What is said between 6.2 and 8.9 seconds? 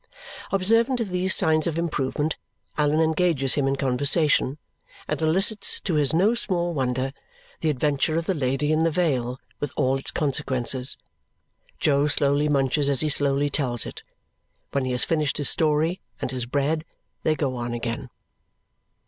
small wonder the adventure of the lady in the